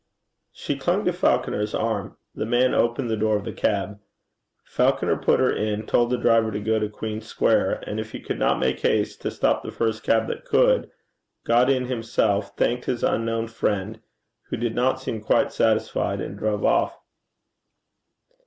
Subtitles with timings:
[0.51, 2.17] She clung to Falconer's arm.
[2.33, 3.99] The man opened the door of the cab.
[4.63, 8.19] Falconer put her in, told the driver to go to Queen Square, and if he
[8.19, 10.89] could not make haste, to stop the first cab that could,
[11.43, 14.01] got in himself, thanked his unknown friend,
[14.49, 16.97] who did not seem quite satisfied, and drove off.